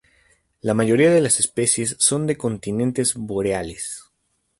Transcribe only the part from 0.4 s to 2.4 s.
La mayoría de las especies son de